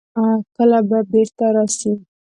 [0.55, 1.91] کله به بېرته راسي.